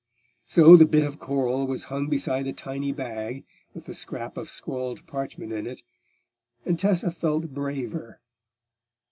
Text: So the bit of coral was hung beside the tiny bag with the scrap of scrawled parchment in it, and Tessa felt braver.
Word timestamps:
So 0.47 0.75
the 0.77 0.87
bit 0.87 1.03
of 1.03 1.19
coral 1.19 1.67
was 1.67 1.83
hung 1.93 2.07
beside 2.09 2.47
the 2.47 2.53
tiny 2.53 2.91
bag 2.91 3.45
with 3.75 3.85
the 3.85 3.93
scrap 3.93 4.35
of 4.35 4.49
scrawled 4.49 5.05
parchment 5.05 5.53
in 5.53 5.67
it, 5.67 5.83
and 6.65 6.79
Tessa 6.79 7.11
felt 7.11 7.53
braver. 7.53 8.19